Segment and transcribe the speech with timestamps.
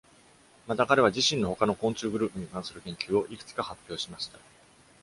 [0.65, 4.39] また、彼は自身の他の昆虫グループに関する研究をいくつか発表しました。